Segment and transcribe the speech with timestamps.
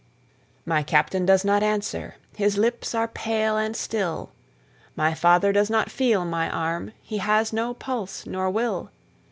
[0.65, 4.31] My Captain does not answer, his lips are pale and still,
[4.95, 8.89] My father does not feel my arm, he has no pulse nor will.